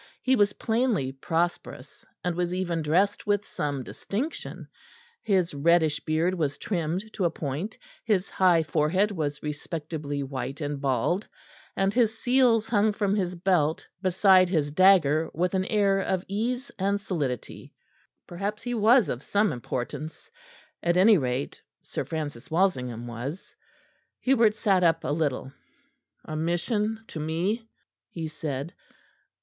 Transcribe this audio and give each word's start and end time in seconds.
He 0.23 0.35
was 0.35 0.53
plainly 0.53 1.11
prosperous, 1.11 2.03
and 2.23 2.33
was 2.35 2.55
even 2.55 2.81
dressed 2.81 3.27
with 3.27 3.45
some 3.45 3.83
distinction; 3.83 4.67
his 5.21 5.53
reddish 5.53 5.99
beard 5.99 6.33
was 6.33 6.57
trimmed 6.57 7.13
to 7.13 7.25
a 7.25 7.29
point; 7.29 7.77
his 8.03 8.27
high 8.27 8.63
forehead 8.63 9.11
was 9.11 9.43
respectably 9.43 10.23
white 10.23 10.59
and 10.59 10.81
bald; 10.81 11.27
and 11.75 11.93
his 11.93 12.17
seals 12.17 12.67
hung 12.67 12.93
from 12.93 13.13
his 13.15 13.35
belt 13.35 13.85
beside 14.01 14.49
his 14.49 14.71
dagger 14.71 15.29
with 15.35 15.53
an 15.53 15.65
air 15.65 15.99
of 15.99 16.25
ease 16.27 16.71
and 16.79 16.99
solidity. 16.99 17.75
Perhaps 18.25 18.63
he 18.63 18.73
was 18.73 19.07
of 19.07 19.21
some 19.21 19.53
importance; 19.53 20.31
at 20.81 20.97
any 20.97 21.19
rate, 21.19 21.61
Sir 21.83 22.05
Francis 22.05 22.49
Walsingham 22.49 23.05
was. 23.05 23.53
Hubert 24.21 24.55
sat 24.55 24.83
up 24.83 25.03
a 25.03 25.11
little. 25.13 25.53
"A 26.25 26.35
mission 26.35 27.03
to 27.09 27.19
me?" 27.19 27.69
he 28.09 28.27
said. 28.27 28.73